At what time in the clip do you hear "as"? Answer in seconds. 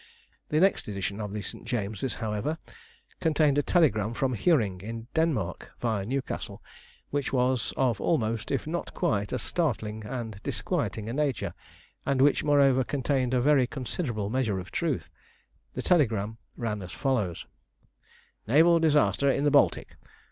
9.31-9.43, 16.81-16.93